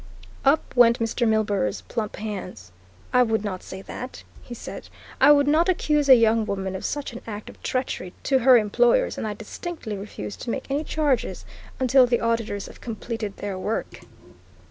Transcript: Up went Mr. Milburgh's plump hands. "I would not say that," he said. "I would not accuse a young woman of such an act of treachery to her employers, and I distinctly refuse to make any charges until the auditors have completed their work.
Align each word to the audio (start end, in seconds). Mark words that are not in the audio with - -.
Up 0.43 0.75
went 0.75 0.97
Mr. 0.97 1.27
Milburgh's 1.27 1.81
plump 1.81 2.15
hands. 2.15 2.71
"I 3.13 3.21
would 3.21 3.43
not 3.45 3.61
say 3.61 3.83
that," 3.83 4.23
he 4.41 4.55
said. 4.55 4.89
"I 5.19 5.31
would 5.31 5.47
not 5.47 5.69
accuse 5.69 6.09
a 6.09 6.15
young 6.15 6.43
woman 6.47 6.75
of 6.75 6.83
such 6.83 7.13
an 7.13 7.21
act 7.27 7.51
of 7.51 7.61
treachery 7.61 8.11
to 8.23 8.39
her 8.39 8.57
employers, 8.57 9.19
and 9.19 9.27
I 9.27 9.35
distinctly 9.35 9.95
refuse 9.95 10.35
to 10.37 10.49
make 10.49 10.71
any 10.71 10.83
charges 10.83 11.45
until 11.79 12.07
the 12.07 12.19
auditors 12.21 12.65
have 12.65 12.81
completed 12.81 13.37
their 13.37 13.59
work. 13.59 13.99